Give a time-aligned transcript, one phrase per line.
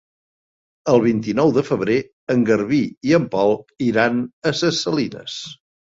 [0.93, 1.97] El vint-i-nou de febrer
[2.35, 3.55] en Garbí i en Pol
[3.91, 5.37] iran a Ses Salines.